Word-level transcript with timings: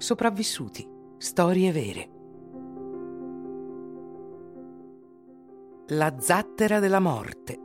Sopravvissuti. 0.00 0.88
Storie 1.18 1.72
vere. 1.72 2.08
La 5.88 6.16
zattera 6.18 6.78
della 6.78 7.00
morte. 7.00 7.58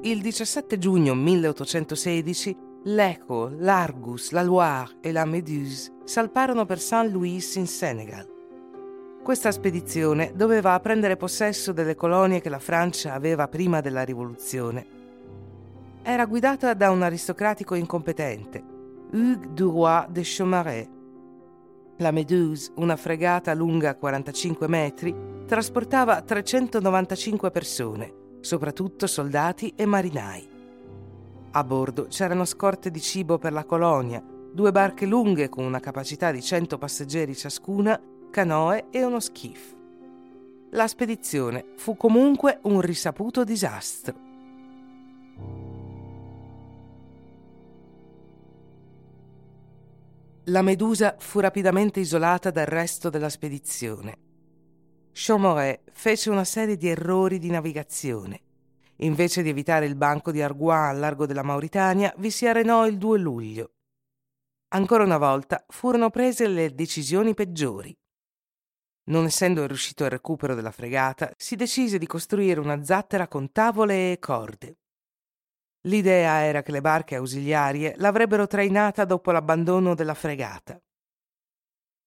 Il 0.00 0.22
17 0.22 0.78
giugno 0.78 1.14
1816 1.14 2.56
l'Echo, 2.84 3.50
l'Argus, 3.58 4.30
la 4.30 4.42
Loire 4.42 4.96
e 5.02 5.12
la 5.12 5.26
Méduse 5.26 5.92
salparono 6.04 6.64
per 6.64 6.80
Saint 6.80 7.12
Louis 7.12 7.54
in 7.56 7.66
Senegal. 7.66 8.35
Questa 9.26 9.50
spedizione 9.50 10.30
doveva 10.36 10.78
prendere 10.78 11.16
possesso 11.16 11.72
delle 11.72 11.96
colonie 11.96 12.40
che 12.40 12.48
la 12.48 12.60
Francia 12.60 13.12
aveva 13.12 13.48
prima 13.48 13.80
della 13.80 14.04
rivoluzione. 14.04 14.86
Era 16.04 16.26
guidata 16.26 16.74
da 16.74 16.92
un 16.92 17.02
aristocratico 17.02 17.74
incompetente, 17.74 18.62
Hugues 19.10 19.48
du 19.48 19.72
Roy 19.72 20.04
de 20.10 20.22
Chaumareix. 20.22 20.88
La 21.96 22.12
Méduse, 22.12 22.70
una 22.76 22.94
fregata 22.94 23.52
lunga 23.52 23.96
45 23.96 24.68
metri, 24.68 25.12
trasportava 25.44 26.22
395 26.22 27.50
persone, 27.50 28.12
soprattutto 28.38 29.08
soldati 29.08 29.72
e 29.74 29.86
marinai. 29.86 30.48
A 31.50 31.64
bordo 31.64 32.06
c'erano 32.08 32.44
scorte 32.44 32.92
di 32.92 33.00
cibo 33.00 33.38
per 33.38 33.52
la 33.52 33.64
colonia, 33.64 34.22
due 34.52 34.70
barche 34.70 35.04
lunghe 35.04 35.48
con 35.48 35.64
una 35.64 35.80
capacità 35.80 36.30
di 36.30 36.40
100 36.40 36.78
passeggeri 36.78 37.34
ciascuna 37.34 38.00
canoe 38.30 38.86
e 38.90 39.04
uno 39.04 39.20
skiff. 39.20 39.74
La 40.70 40.88
spedizione 40.88 41.72
fu 41.76 41.96
comunque 41.96 42.58
un 42.62 42.80
risaputo 42.80 43.44
disastro. 43.44 44.24
La 50.48 50.62
Medusa 50.62 51.16
fu 51.18 51.40
rapidamente 51.40 52.00
isolata 52.00 52.50
dal 52.50 52.66
resto 52.66 53.10
della 53.10 53.28
spedizione. 53.28 54.18
Chaumoret 55.12 55.82
fece 55.92 56.30
una 56.30 56.44
serie 56.44 56.76
di 56.76 56.88
errori 56.88 57.38
di 57.38 57.50
navigazione. 57.50 58.42
Invece 58.98 59.42
di 59.42 59.48
evitare 59.48 59.86
il 59.86 59.96
banco 59.96 60.30
di 60.30 60.42
Arguin 60.42 60.76
al 60.76 60.98
largo 60.98 61.26
della 61.26 61.42
Mauritania, 61.42 62.14
vi 62.18 62.30
si 62.30 62.46
arenò 62.46 62.86
il 62.86 62.96
2 62.96 63.18
luglio. 63.18 63.72
Ancora 64.68 65.04
una 65.04 65.18
volta 65.18 65.64
furono 65.68 66.10
prese 66.10 66.46
le 66.48 66.74
decisioni 66.74 67.34
peggiori. 67.34 67.96
Non 69.08 69.24
essendo 69.24 69.66
riuscito 69.66 70.04
al 70.04 70.10
recupero 70.10 70.54
della 70.54 70.72
fregata, 70.72 71.32
si 71.36 71.54
decise 71.54 71.98
di 71.98 72.06
costruire 72.06 72.58
una 72.58 72.82
zattera 72.82 73.28
con 73.28 73.52
tavole 73.52 74.12
e 74.12 74.18
corde. 74.18 74.78
L'idea 75.86 76.42
era 76.42 76.62
che 76.62 76.72
le 76.72 76.80
barche 76.80 77.14
ausiliarie 77.14 77.94
l'avrebbero 77.98 78.48
trainata 78.48 79.04
dopo 79.04 79.30
l'abbandono 79.30 79.94
della 79.94 80.14
fregata. 80.14 80.80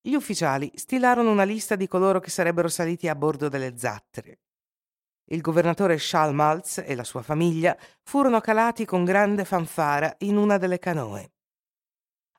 Gli 0.02 0.14
ufficiali 0.14 0.72
stilarono 0.76 1.32
una 1.32 1.44
lista 1.44 1.78
di 1.78 1.88
coloro 1.88 2.20
che 2.20 2.30
sarebbero 2.30 2.68
saliti 2.68 3.08
a 3.08 3.16
bordo 3.16 3.48
delle 3.48 3.78
zattere. 3.78 4.40
Il 5.32 5.42
governatore 5.42 5.96
Charles 5.98 6.36
Maltz 6.36 6.84
e 6.86 6.96
la 6.96 7.04
sua 7.06 7.22
famiglia 7.22 7.78
furono 8.04 8.42
calati 8.42 8.84
con 8.84 9.06
grande 9.06 9.46
fanfara 9.46 10.14
in 10.20 10.36
una 10.36 10.58
delle 10.58 10.80
canoe. 10.80 11.32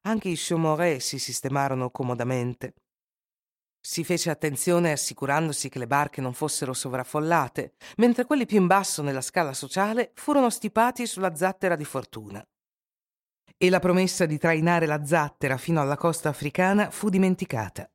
Anche 0.02 0.28
i 0.28 0.36
Chaumoret 0.36 1.00
si 1.00 1.18
sistemarono 1.18 1.90
comodamente. 1.90 2.74
Si 3.82 4.04
fece 4.04 4.28
attenzione 4.28 4.92
assicurandosi 4.92 5.70
che 5.70 5.78
le 5.78 5.86
barche 5.86 6.20
non 6.20 6.34
fossero 6.34 6.74
sovraffollate, 6.74 7.72
mentre 7.96 8.26
quelli 8.26 8.44
più 8.44 8.58
in 8.58 8.66
basso 8.66 9.00
nella 9.00 9.22
scala 9.22 9.54
sociale 9.54 10.12
furono 10.14 10.50
stipati 10.50 11.06
sulla 11.06 11.34
zattera 11.34 11.76
di 11.76 11.84
fortuna. 11.86 12.46
E 13.56 13.70
la 13.70 13.78
promessa 13.78 14.26
di 14.26 14.36
trainare 14.38 14.84
la 14.84 15.04
zattera 15.04 15.56
fino 15.56 15.80
alla 15.80 15.96
costa 15.96 16.28
africana 16.28 16.90
fu 16.90 17.08
dimenticata. 17.08 17.90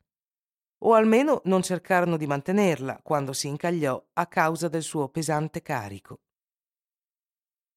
O 0.79 0.93
almeno 0.93 1.41
non 1.45 1.61
cercarono 1.61 2.17
di 2.17 2.27
mantenerla 2.27 2.99
quando 3.03 3.31
si 3.31 3.47
incagliò 3.47 4.03
a 4.13 4.25
causa 4.25 4.67
del 4.67 4.83
suo 4.83 5.09
pesante 5.09 5.61
carico. 5.61 6.21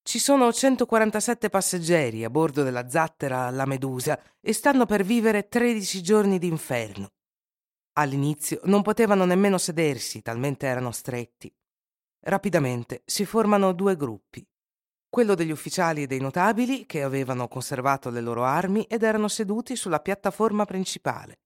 Ci 0.02 0.18
sono 0.18 0.50
147 0.50 1.50
passeggeri 1.50 2.24
a 2.24 2.30
bordo 2.30 2.62
della 2.62 2.88
zattera 2.88 3.50
La 3.50 3.66
Medusa 3.66 4.18
e 4.41 4.54
stanno 4.54 4.86
per 4.86 5.04
vivere 5.04 5.48
13 5.48 6.02
giorni 6.02 6.38
d'inferno. 6.38 7.10
All'inizio 7.98 8.60
non 8.64 8.82
potevano 8.82 9.25
nemmeno 9.25 9.59
sedersi, 9.59 10.22
talmente 10.22 10.66
erano 10.66 10.92
stretti. 10.92 11.53
Rapidamente 12.20 13.03
si 13.04 13.25
formano 13.25 13.72
due 13.72 13.97
gruppi. 13.97 14.47
Quello 15.10 15.34
degli 15.34 15.50
ufficiali 15.50 16.03
e 16.03 16.06
dei 16.06 16.20
notabili, 16.20 16.86
che 16.86 17.03
avevano 17.03 17.48
conservato 17.48 18.10
le 18.10 18.20
loro 18.20 18.44
armi 18.44 18.84
ed 18.84 19.03
erano 19.03 19.26
seduti 19.26 19.75
sulla 19.75 19.98
piattaforma 19.98 20.64
principale. 20.64 21.41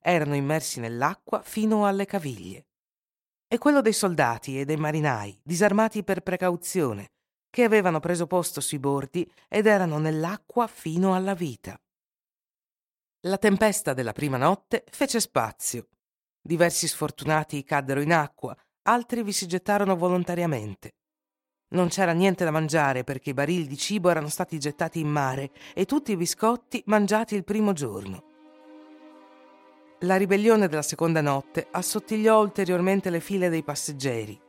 Erano 0.00 0.36
immersi 0.36 0.78
nell'acqua 0.78 1.42
fino 1.42 1.86
alle 1.86 2.04
caviglie. 2.04 2.68
E 3.48 3.58
quello 3.58 3.80
dei 3.80 3.92
soldati 3.92 4.60
e 4.60 4.64
dei 4.64 4.76
marinai, 4.76 5.40
disarmati 5.42 6.04
per 6.04 6.20
precauzione, 6.20 7.10
che 7.50 7.64
avevano 7.64 7.98
preso 7.98 8.28
posto 8.28 8.60
sui 8.60 8.78
bordi 8.78 9.28
ed 9.48 9.66
erano 9.66 9.98
nell'acqua 9.98 10.68
fino 10.68 11.16
alla 11.16 11.34
vita. 11.34 11.76
La 13.22 13.38
tempesta 13.38 13.92
della 13.92 14.12
prima 14.12 14.36
notte 14.36 14.84
fece 14.88 15.18
spazio 15.18 15.88
Diversi 16.46 16.86
sfortunati 16.86 17.64
caddero 17.64 18.00
in 18.00 18.12
acqua, 18.12 18.56
altri 18.82 19.24
vi 19.24 19.32
si 19.32 19.48
gettarono 19.48 19.96
volontariamente. 19.96 20.94
Non 21.70 21.88
c'era 21.88 22.12
niente 22.12 22.44
da 22.44 22.52
mangiare 22.52 23.02
perché 23.02 23.30
i 23.30 23.34
barili 23.34 23.66
di 23.66 23.76
cibo 23.76 24.10
erano 24.10 24.28
stati 24.28 24.56
gettati 24.60 25.00
in 25.00 25.08
mare 25.08 25.50
e 25.74 25.86
tutti 25.86 26.12
i 26.12 26.16
biscotti 26.16 26.84
mangiati 26.86 27.34
il 27.34 27.42
primo 27.42 27.72
giorno. 27.72 28.22
La 30.02 30.14
ribellione 30.14 30.68
della 30.68 30.82
seconda 30.82 31.20
notte 31.20 31.66
assottigliò 31.68 32.40
ulteriormente 32.40 33.10
le 33.10 33.18
file 33.18 33.48
dei 33.48 33.64
passeggeri. 33.64 34.40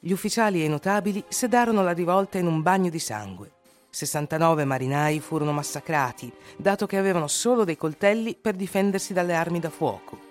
Gli 0.00 0.12
ufficiali 0.12 0.60
e 0.60 0.66
i 0.66 0.68
notabili 0.68 1.24
sedarono 1.28 1.82
la 1.82 1.92
rivolta 1.92 2.36
in 2.36 2.46
un 2.46 2.60
bagno 2.60 2.90
di 2.90 2.98
sangue. 2.98 3.52
69 3.88 4.66
marinai 4.66 5.18
furono 5.20 5.52
massacrati, 5.52 6.30
dato 6.58 6.84
che 6.84 6.98
avevano 6.98 7.26
solo 7.26 7.64
dei 7.64 7.78
coltelli 7.78 8.36
per 8.36 8.54
difendersi 8.54 9.14
dalle 9.14 9.34
armi 9.34 9.60
da 9.60 9.70
fuoco. 9.70 10.28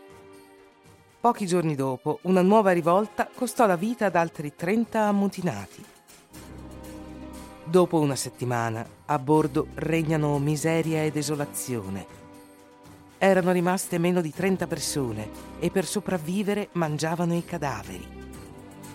Pochi 1.22 1.46
giorni 1.46 1.76
dopo, 1.76 2.20
una 2.22 2.42
nuova 2.42 2.72
rivolta 2.72 3.28
costò 3.36 3.66
la 3.66 3.76
vita 3.76 4.06
ad 4.06 4.16
altri 4.16 4.56
30 4.56 5.02
ammutinati. 5.02 5.84
Dopo 7.66 8.00
una 8.00 8.16
settimana, 8.16 8.88
a 9.06 9.20
bordo 9.20 9.68
regnano 9.74 10.40
miseria 10.40 11.04
e 11.04 11.12
desolazione. 11.12 12.06
Erano 13.18 13.52
rimaste 13.52 13.98
meno 13.98 14.22
di 14.22 14.32
30 14.32 14.66
persone 14.66 15.30
e 15.60 15.70
per 15.70 15.84
sopravvivere 15.84 16.70
mangiavano 16.74 17.36
i 17.36 17.44
cadaveri. 17.44 18.08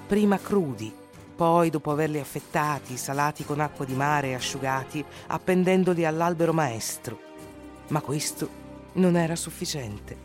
Prima 0.06 0.38
crudi, 0.38 0.90
poi 1.36 1.68
dopo 1.68 1.90
averli 1.90 2.20
affettati, 2.20 2.96
salati 2.96 3.44
con 3.44 3.60
acqua 3.60 3.84
di 3.84 3.92
mare 3.92 4.28
e 4.28 4.34
asciugati, 4.34 5.04
appendendoli 5.26 6.06
all'albero 6.06 6.54
maestro. 6.54 7.18
Ma 7.88 8.00
questo 8.00 8.48
non 8.94 9.14
era 9.14 9.36
sufficiente 9.36 10.23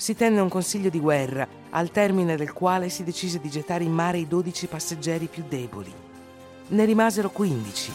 si 0.00 0.14
tenne 0.14 0.40
un 0.40 0.48
consiglio 0.48 0.88
di 0.88 0.98
guerra, 0.98 1.46
al 1.68 1.90
termine 1.90 2.34
del 2.34 2.54
quale 2.54 2.88
si 2.88 3.04
decise 3.04 3.38
di 3.38 3.50
gettare 3.50 3.84
in 3.84 3.92
mare 3.92 4.16
i 4.16 4.26
dodici 4.26 4.66
passeggeri 4.66 5.26
più 5.26 5.44
deboli. 5.46 5.92
Ne 6.68 6.84
rimasero 6.86 7.28
quindici. 7.28 7.92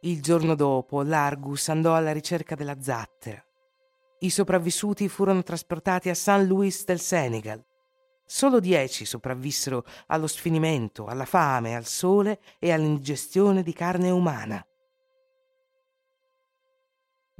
Il 0.00 0.22
giorno 0.22 0.54
dopo 0.54 1.02
l'Argus 1.02 1.68
andò 1.68 1.94
alla 1.94 2.12
ricerca 2.12 2.54
della 2.54 2.80
zattera. 2.80 3.44
I 4.20 4.30
sopravvissuti 4.30 5.10
furono 5.10 5.42
trasportati 5.42 6.08
a 6.08 6.14
St. 6.14 6.46
Louis 6.46 6.84
del 6.86 6.98
Senegal. 6.98 7.62
Solo 8.24 8.60
dieci 8.60 9.04
sopravvissero 9.04 9.84
allo 10.06 10.26
sfinimento, 10.26 11.04
alla 11.04 11.26
fame, 11.26 11.76
al 11.76 11.84
sole 11.84 12.40
e 12.58 12.72
all'indigestione 12.72 13.62
di 13.62 13.74
carne 13.74 14.08
umana. 14.08 14.64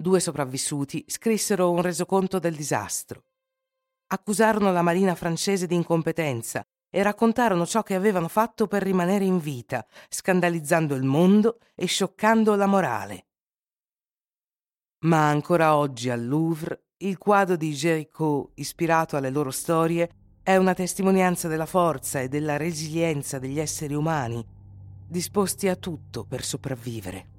Due 0.01 0.21
sopravvissuti 0.21 1.05
scrissero 1.09 1.73
un 1.73 1.83
resoconto 1.83 2.39
del 2.39 2.55
disastro. 2.55 3.25
Accusarono 4.13 4.71
la 4.71 4.81
marina 4.81 5.17
francese 5.17 5.67
di 5.67 5.75
incompetenza 5.75 6.65
e 6.89 7.03
raccontarono 7.03 7.67
ciò 7.67 7.83
che 7.83 7.97
avevano 7.97 8.29
fatto 8.29 8.69
per 8.69 8.85
rimanere 8.85 9.25
in 9.25 9.41
vita, 9.41 9.85
scandalizzando 10.09 10.95
il 10.95 11.03
mondo 11.03 11.59
e 11.75 11.87
scioccando 11.87 12.55
la 12.55 12.67
morale. 12.67 13.27
Ma 15.01 15.29
ancora 15.29 15.75
oggi 15.75 16.11
al 16.11 16.25
Louvre 16.25 16.85
il 16.99 17.19
quadro 17.19 17.57
di 17.57 17.73
Géricault, 17.73 18.53
ispirato 18.55 19.17
alle 19.17 19.31
loro 19.31 19.51
storie, 19.51 20.11
è 20.45 20.55
una 20.55 20.75
testimonianza 20.75 21.49
della 21.49 21.67
forza 21.67 22.21
e 22.21 22.29
della 22.29 22.57
resilienza 22.57 23.41
degli 23.41 23.59
esseri 23.59 23.95
umani, 23.95 24.47
disposti 25.09 25.67
a 25.67 25.75
tutto 25.75 26.25
per 26.25 26.45
sopravvivere. 26.45 27.38